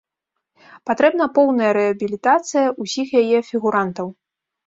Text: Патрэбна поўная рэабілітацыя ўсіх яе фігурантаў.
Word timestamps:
Патрэбна 0.89 1.25
поўная 1.35 1.67
рэабілітацыя 1.77 2.67
ўсіх 2.85 3.07
яе 3.21 3.39
фігурантаў. 3.53 4.07